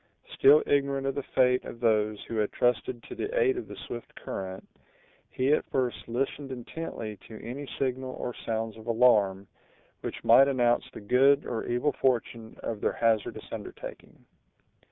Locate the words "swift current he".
3.85-5.53